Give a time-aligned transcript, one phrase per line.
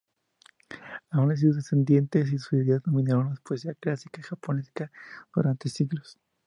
[1.11, 4.89] Aun así sus descendientes y sus ideas dominaron la poesía clásica japonesa
[5.35, 6.17] durante siglos.